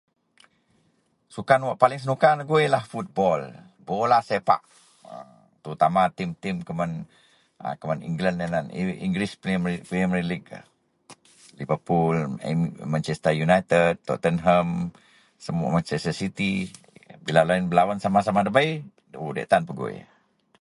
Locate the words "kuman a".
6.67-7.67